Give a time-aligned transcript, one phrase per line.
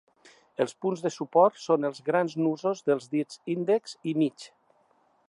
[0.63, 4.49] Els punts de suport són els grans nusos dels dits índex i mig.